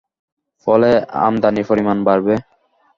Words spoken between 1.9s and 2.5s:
বাড়বে।